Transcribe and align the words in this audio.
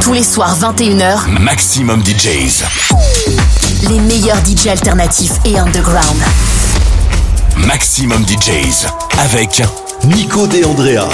Tous 0.00 0.12
les 0.12 0.22
soirs 0.22 0.56
21h, 0.58 1.28
Maximum 1.40 2.02
DJs. 2.04 2.64
Les 3.88 3.98
meilleurs 4.00 4.38
DJs 4.44 4.68
alternatifs 4.70 5.32
et 5.44 5.58
underground. 5.58 6.22
Maximum 7.56 8.24
DJs 8.26 8.86
avec 9.18 9.62
Nico 10.04 10.46
De 10.46 10.64
Andrea. 10.64 11.08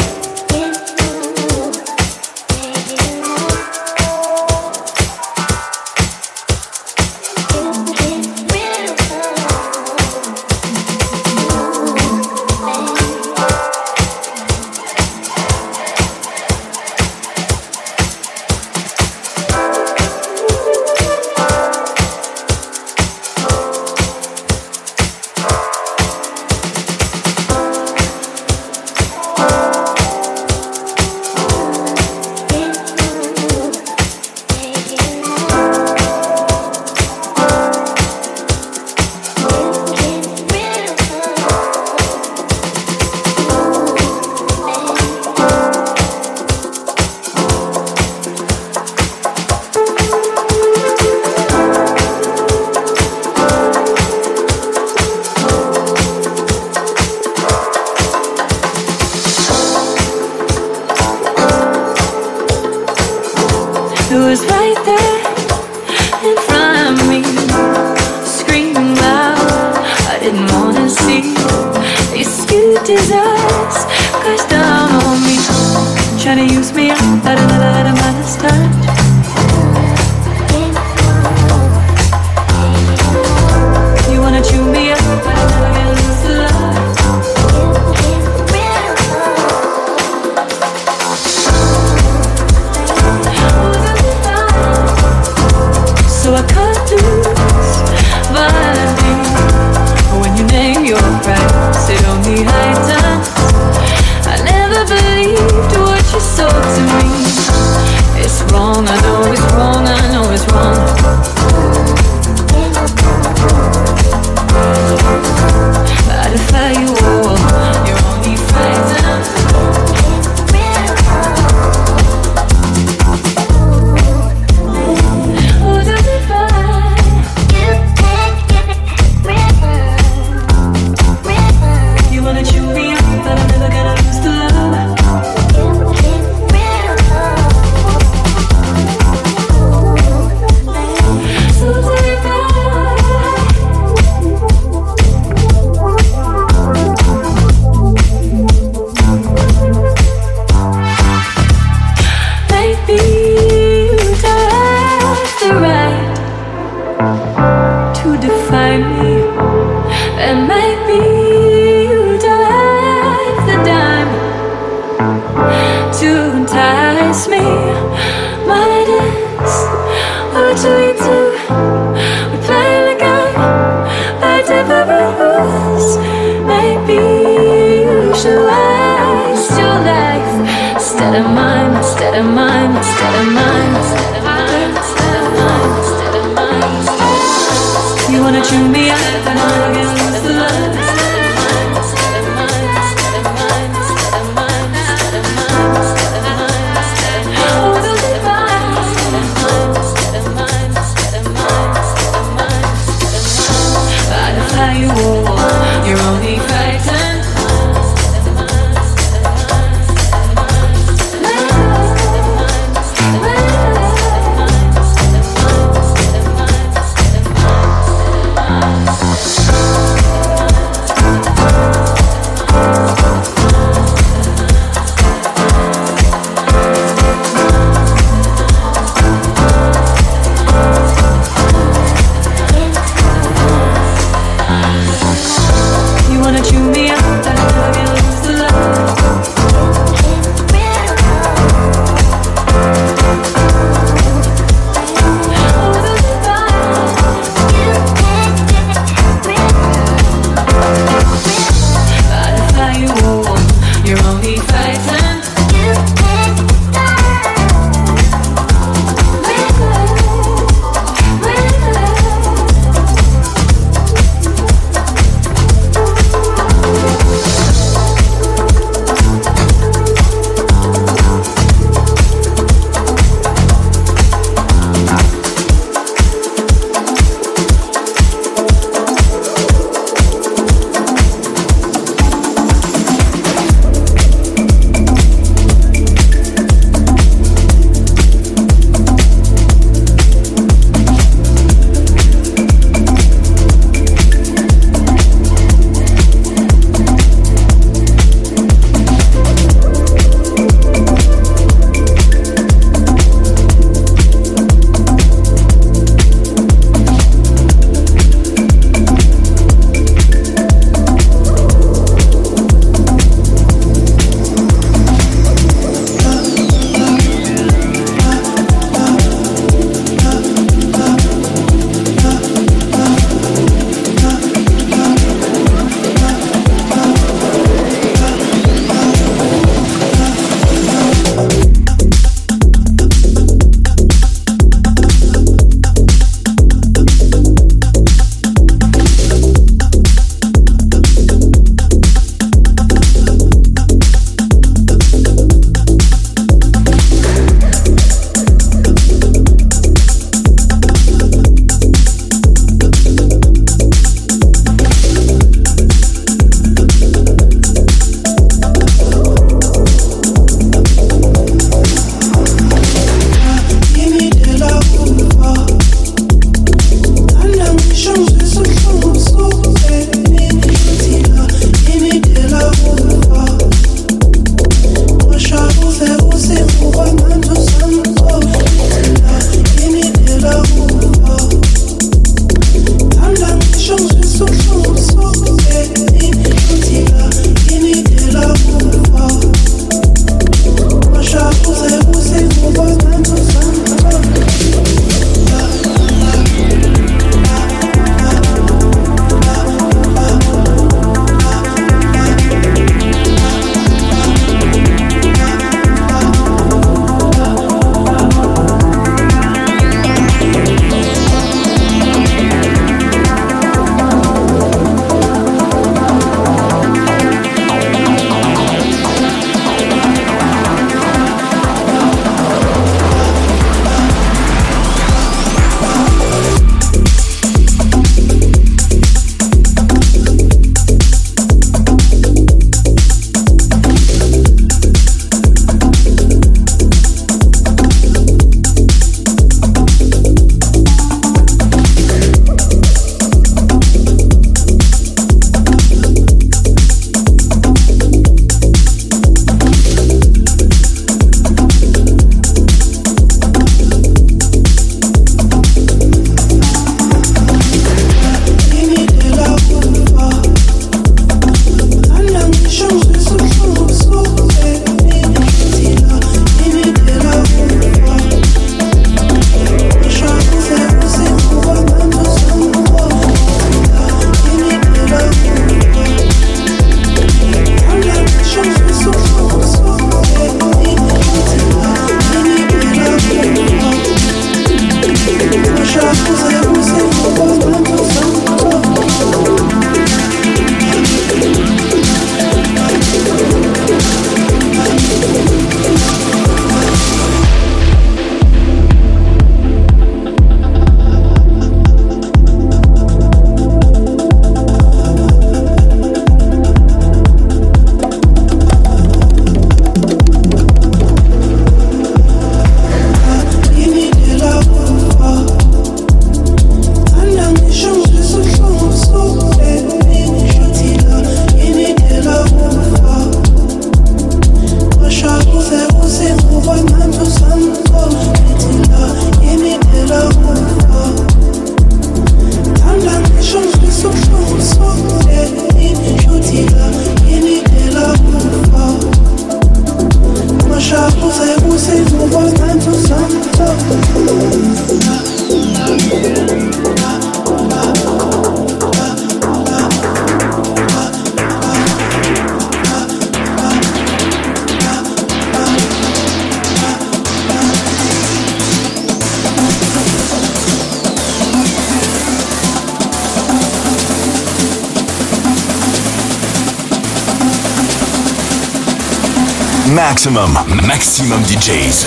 Maximum, 569.75 570.39
maximum 570.69 571.21
DJs. 571.25 571.87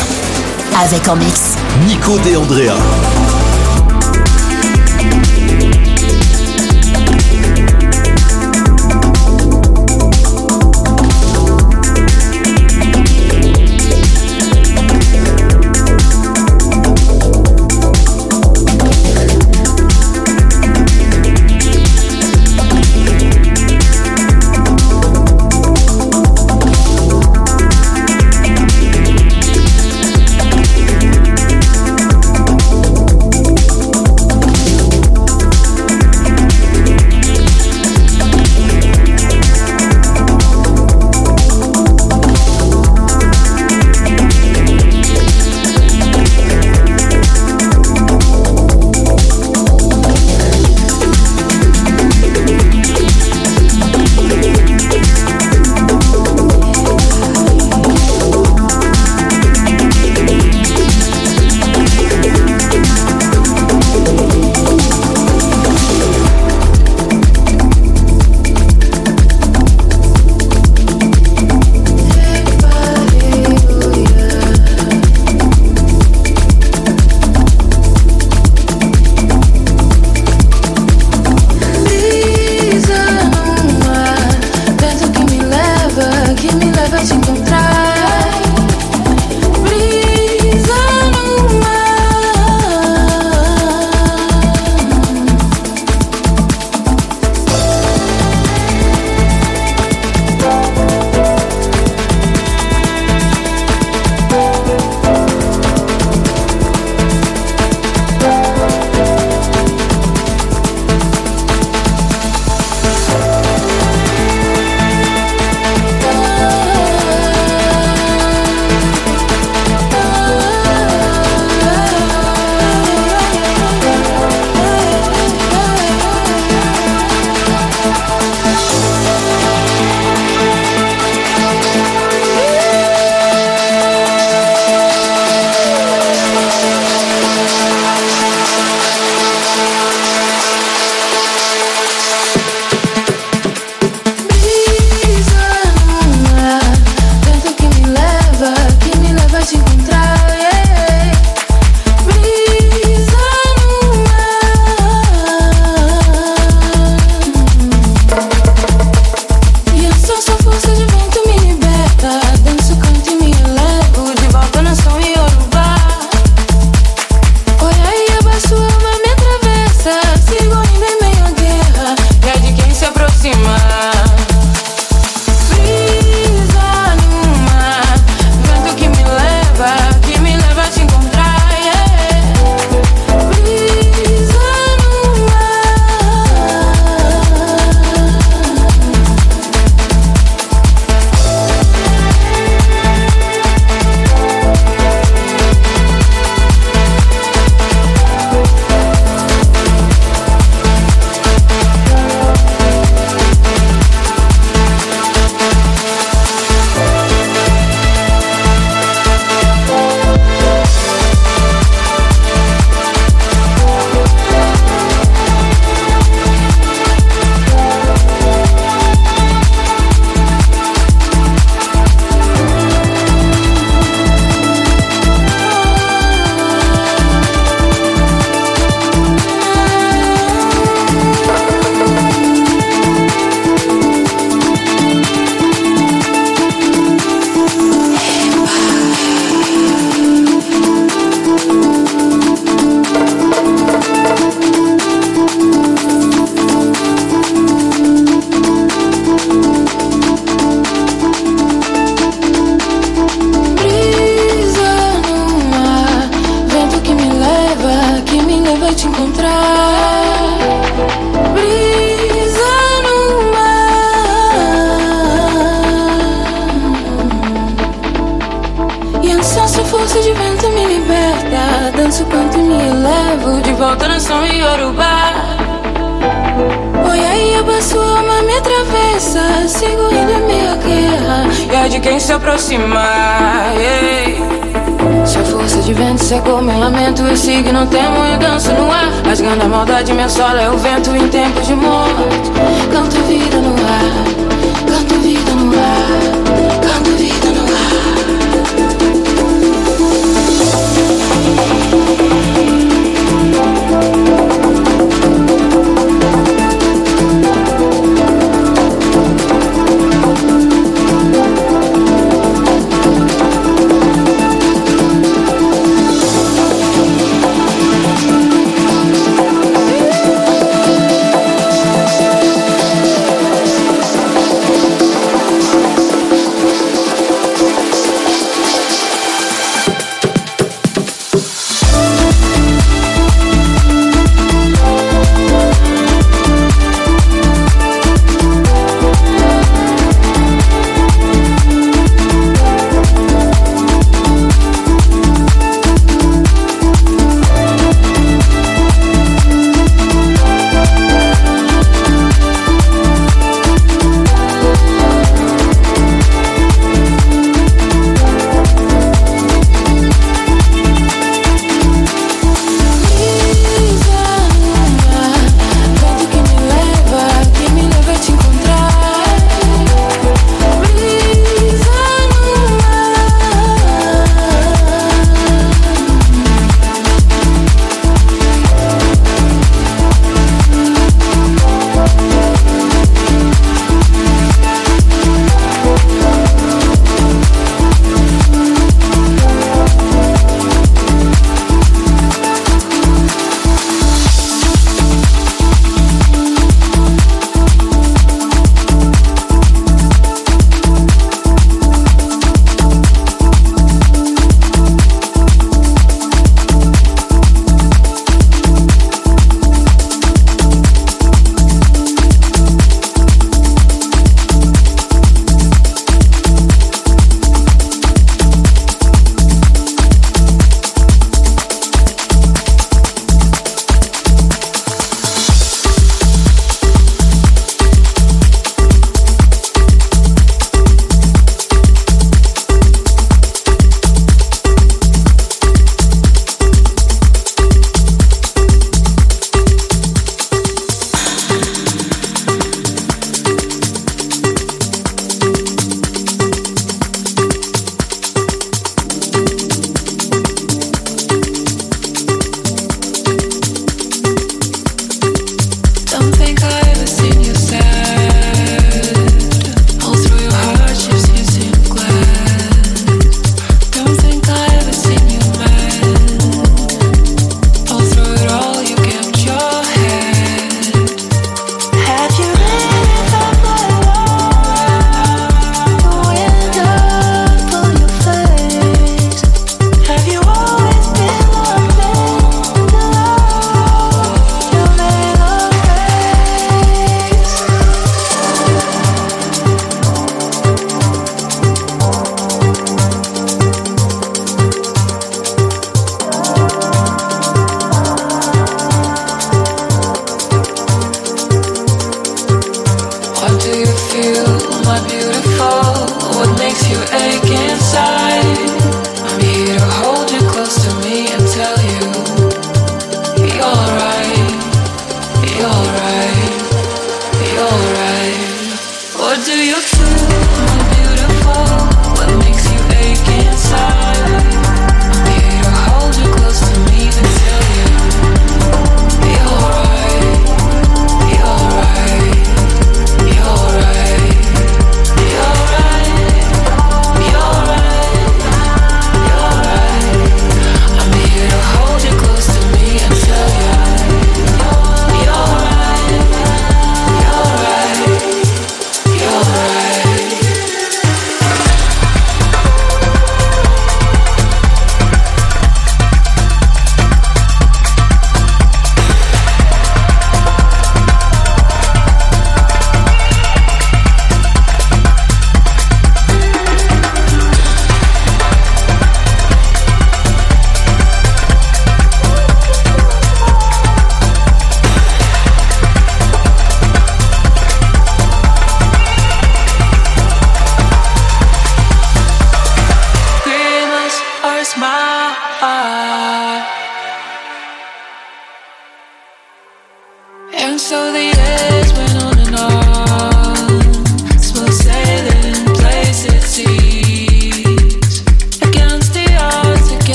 Avec 0.83 1.07
en 1.07 1.15
mix. 1.15 1.55
Nico 1.87 2.17
De 2.19 2.35
Andrea. 2.35 2.75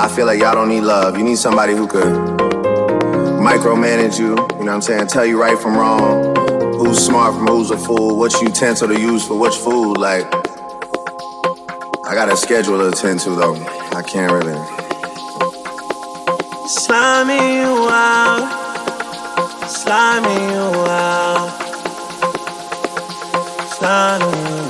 I 0.00 0.08
feel 0.08 0.24
like 0.24 0.40
y'all 0.40 0.54
don't 0.54 0.70
need 0.70 0.80
love. 0.80 1.18
You 1.18 1.22
need 1.22 1.36
somebody 1.36 1.74
who 1.74 1.86
could 1.86 2.06
micromanage 3.38 4.18
you, 4.18 4.30
you 4.30 4.34
know 4.34 4.46
what 4.46 4.68
I'm 4.68 4.80
saying? 4.80 5.08
Tell 5.08 5.26
you 5.26 5.38
right 5.38 5.58
from 5.58 5.76
wrong, 5.76 6.34
who's 6.74 7.04
smart 7.04 7.34
from 7.34 7.46
who's 7.46 7.70
a 7.70 7.76
fool, 7.76 8.16
what 8.16 8.32
utensil 8.40 8.88
to 8.88 8.98
use 8.98 9.26
for 9.28 9.38
which 9.38 9.56
food. 9.56 9.98
Like, 9.98 10.24
I 12.06 12.14
got 12.14 12.32
a 12.32 12.36
schedule 12.36 12.78
to 12.78 12.88
attend 12.88 13.20
to 13.20 13.30
though. 13.30 13.56
I 13.92 14.02
can't 14.02 14.32
really. 14.32 14.56
Slimy 16.66 17.56
you 17.56 17.88
out, 17.90 18.48
slimy 19.68 20.32
you 20.32 20.86
out, 20.88 21.50
slimy 23.76 24.64
you 24.64 24.69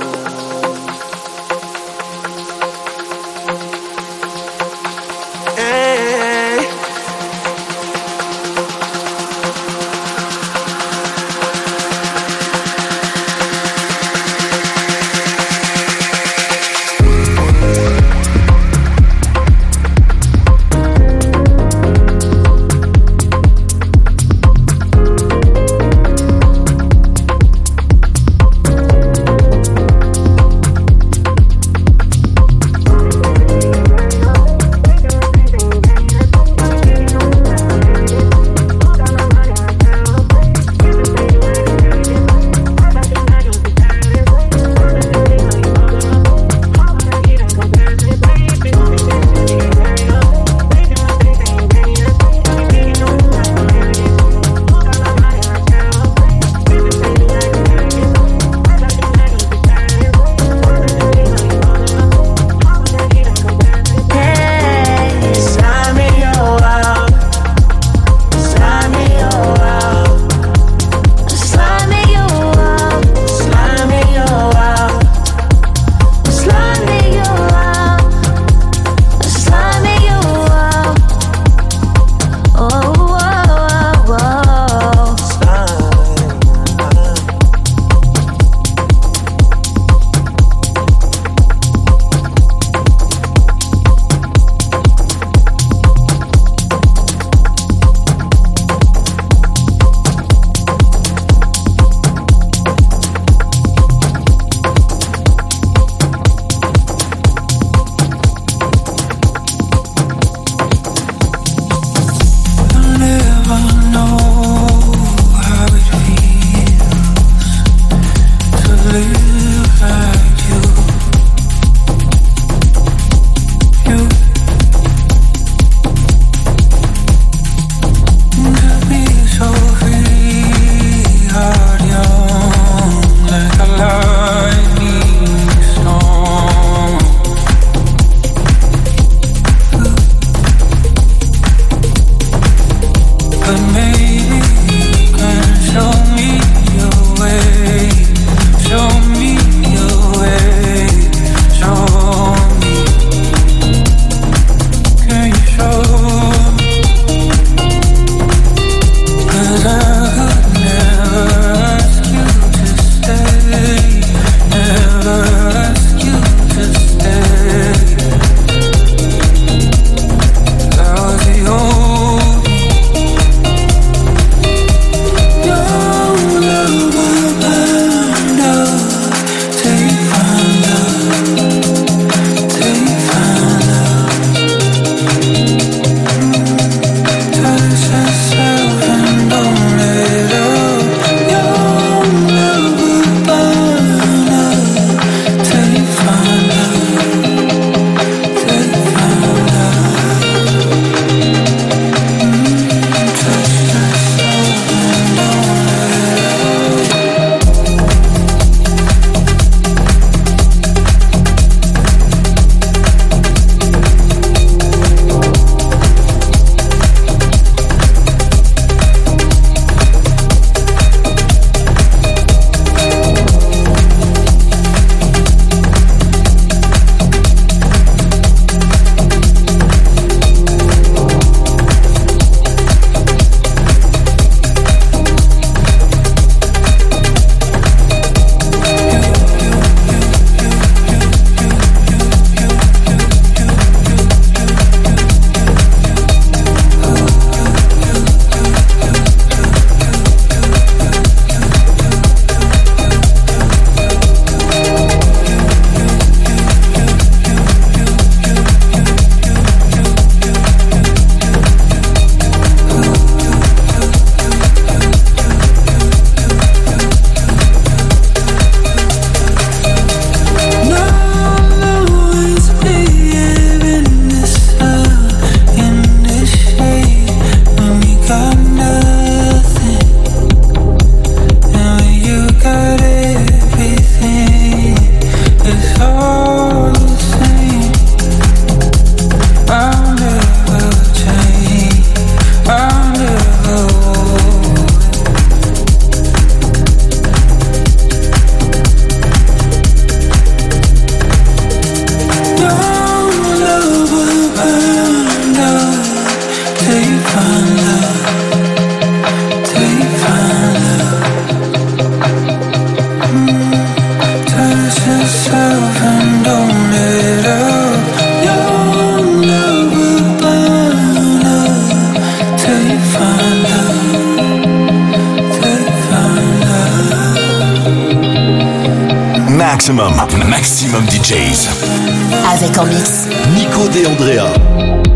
Avec 331.13 332.57
en 332.57 332.65
mix. 332.65 333.07
Nico 333.35 333.67
De 333.67 333.85
Andrea. 333.85 334.90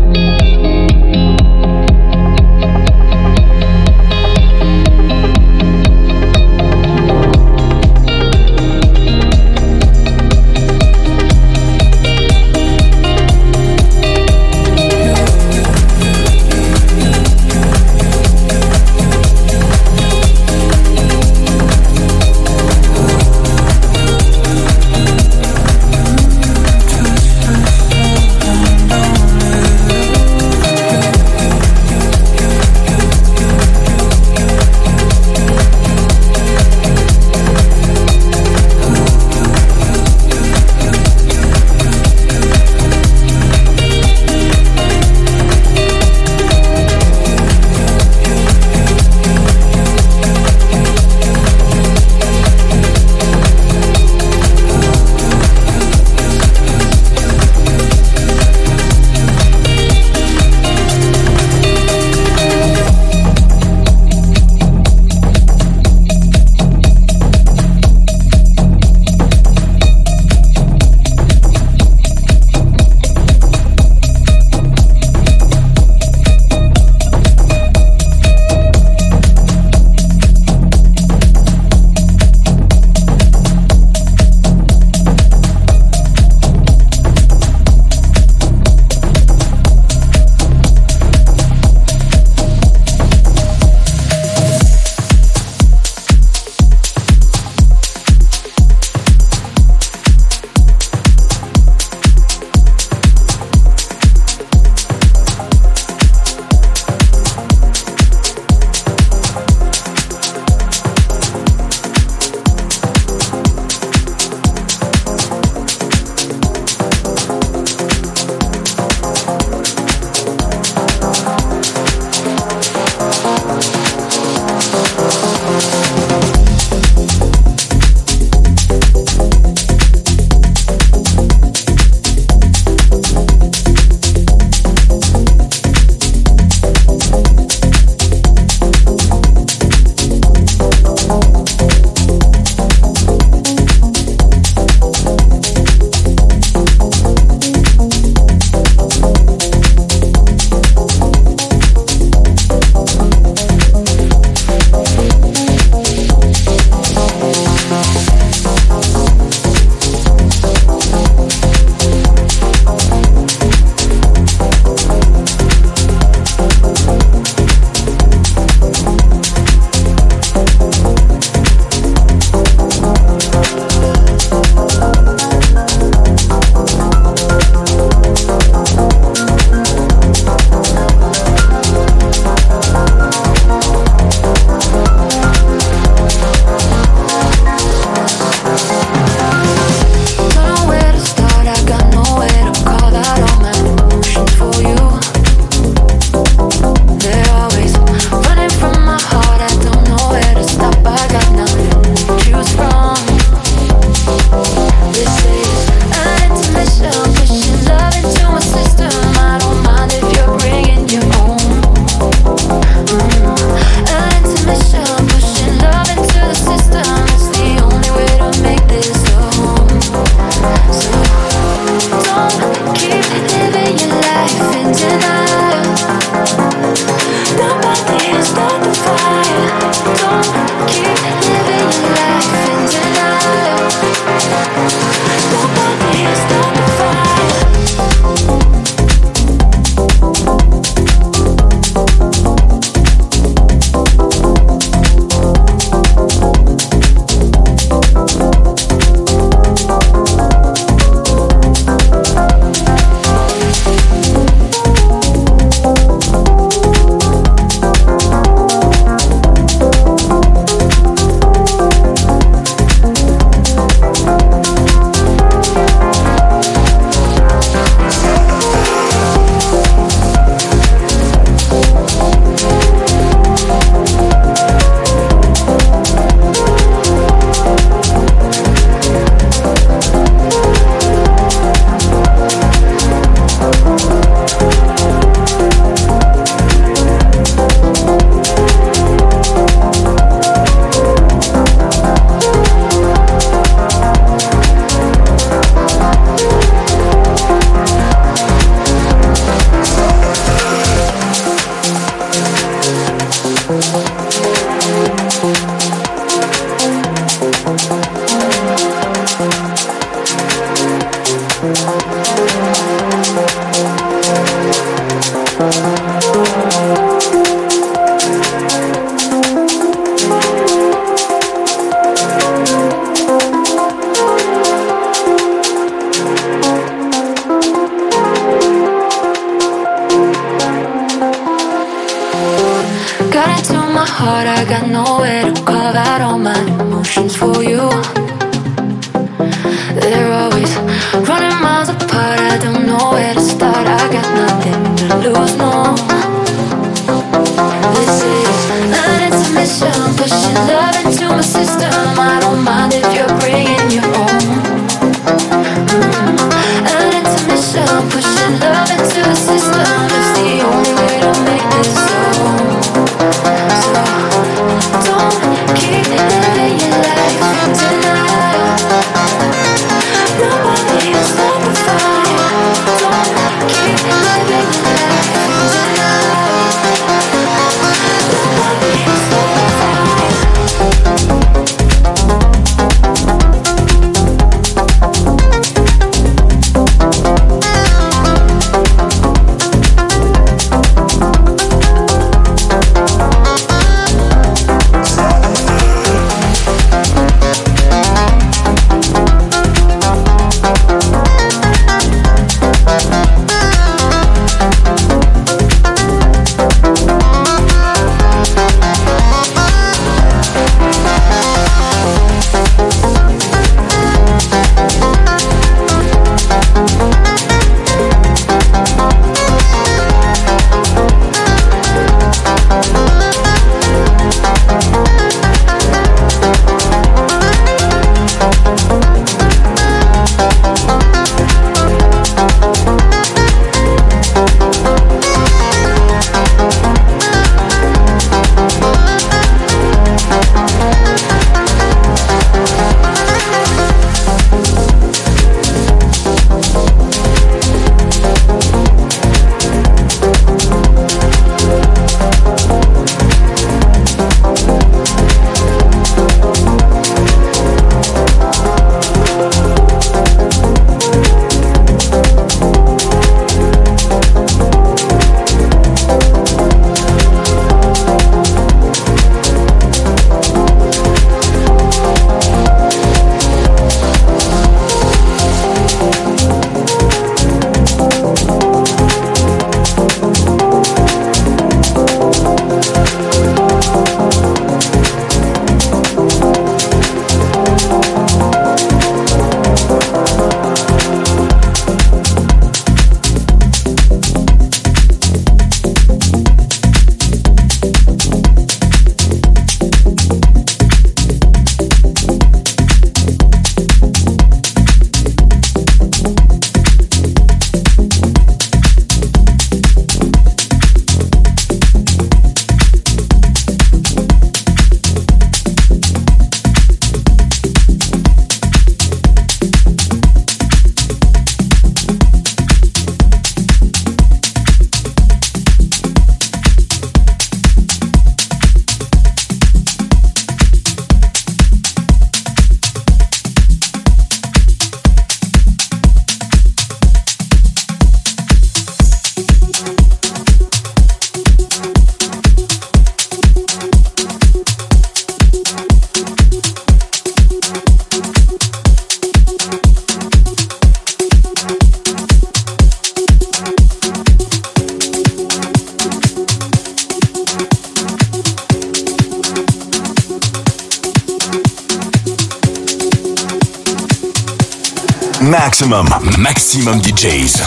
Maximum 566.56 566.80
DJs. 566.80 567.42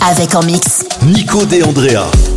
Avec 0.00 0.34
en 0.34 0.42
mix. 0.42 0.84
Nico 1.02 1.44
De 1.44 1.62
Andrea. 1.62 2.29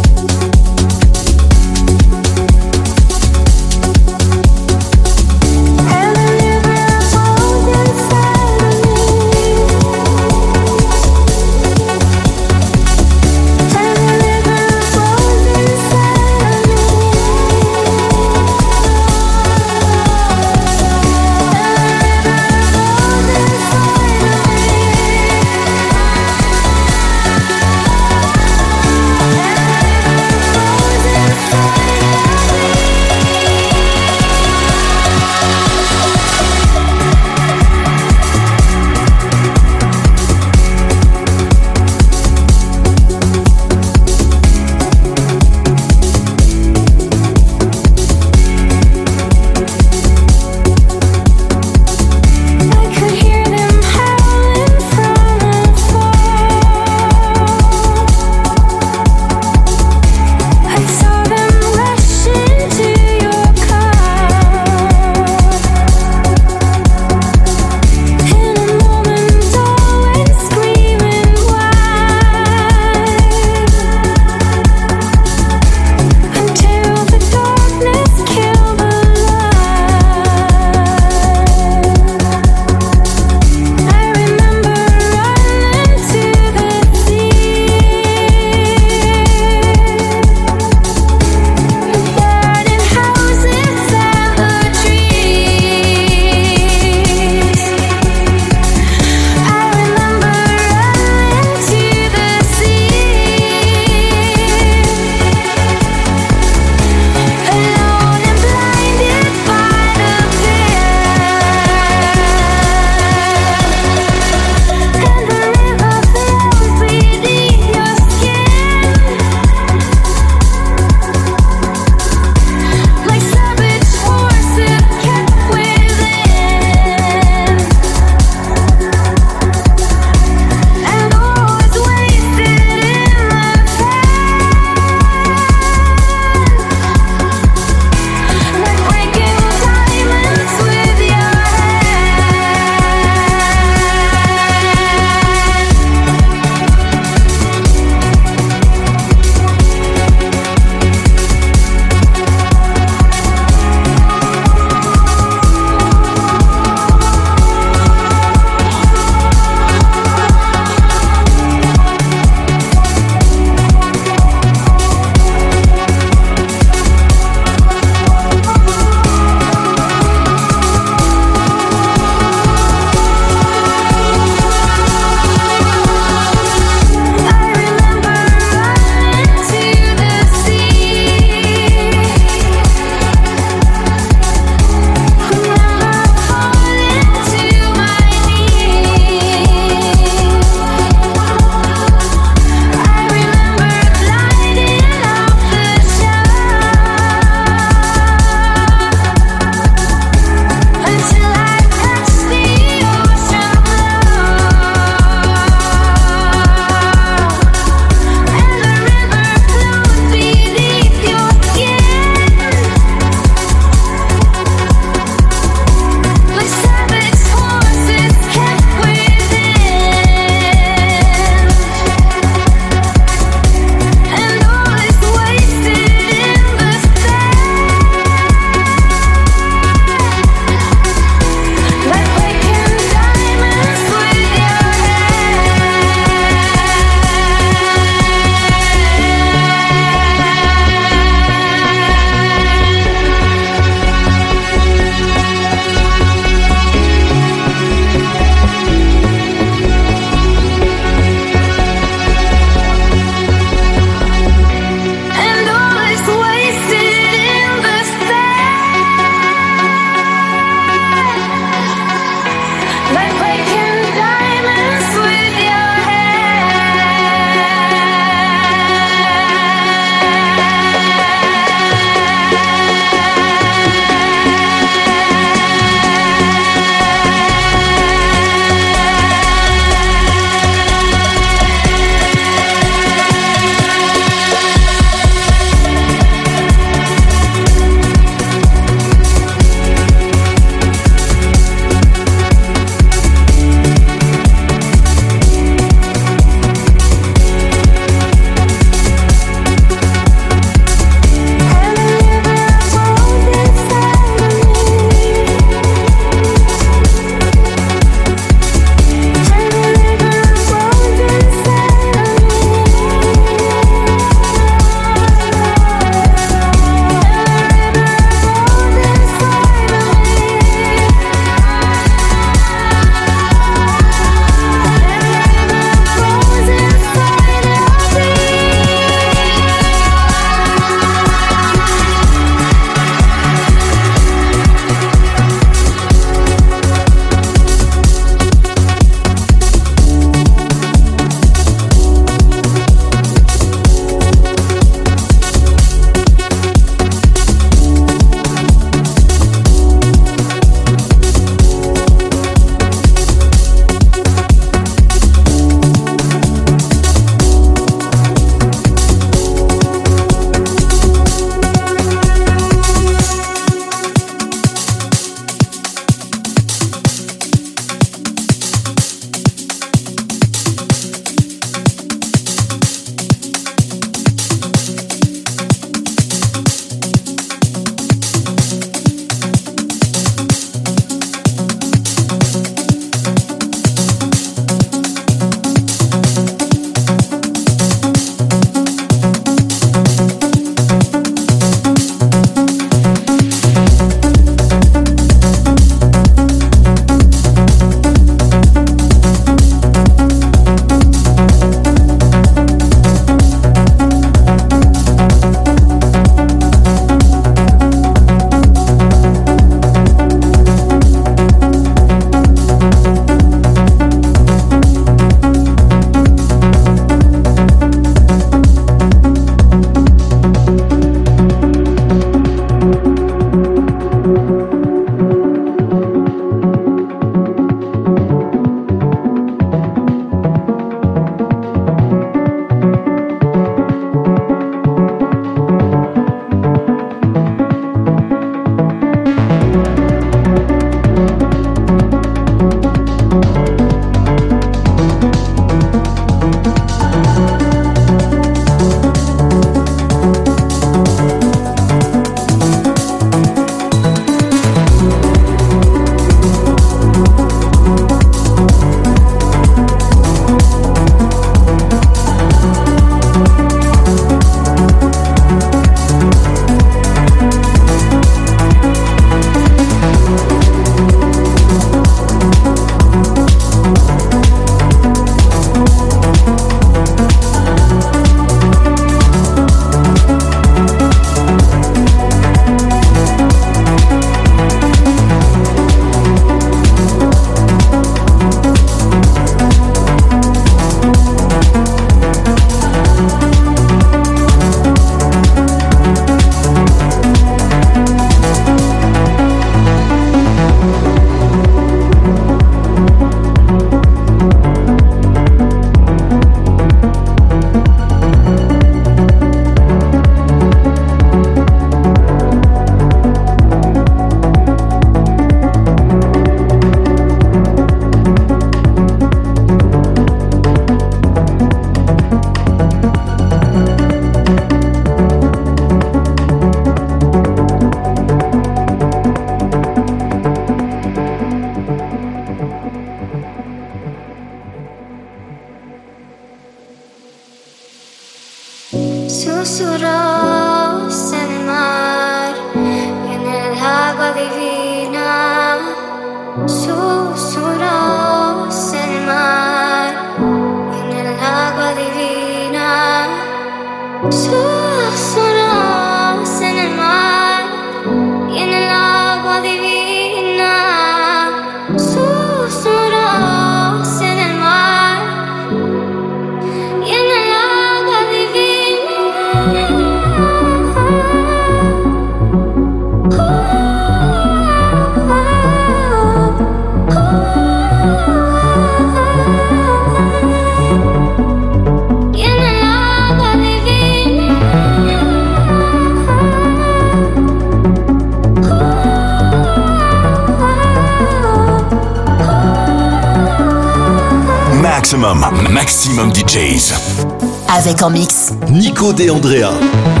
Nico 598.51 598.93
De 598.93 599.09
Andrea. 599.09 600.00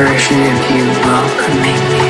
Version 0.00 0.40
of 0.40 0.70
you 0.70 0.84
welcoming 1.04 1.76
you. 1.92 2.08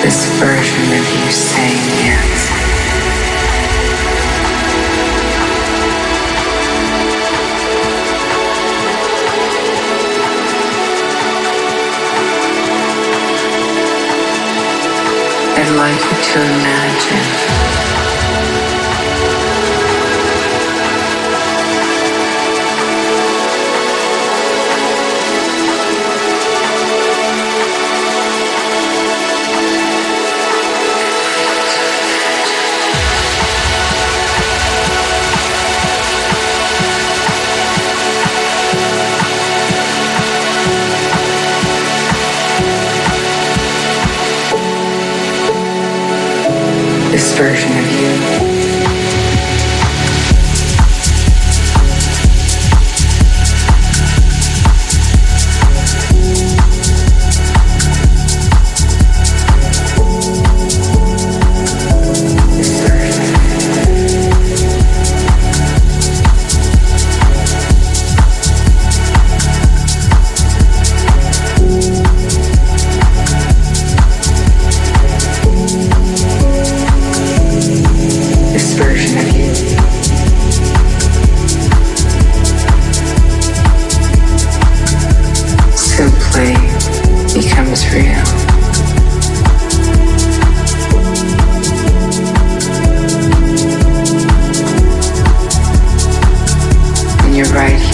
This 0.00 0.20
version 0.40 0.84
of 0.98 1.06
you 1.14 1.30
saying 1.30 1.90
yes. 2.00 2.40
I'd 15.58 15.76
like 15.76 16.00
you 16.00 16.16
to 16.32 16.38
imagine 16.40 17.79
version 47.40 47.79